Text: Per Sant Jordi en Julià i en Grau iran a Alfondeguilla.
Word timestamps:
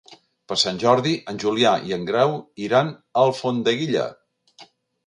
Per 0.51 0.55
Sant 0.61 0.79
Jordi 0.83 1.13
en 1.33 1.37
Julià 1.45 1.75
i 1.91 1.95
en 1.99 2.09
Grau 2.09 2.35
iran 2.69 2.91
a 2.97 3.29
Alfondeguilla. 3.29 4.13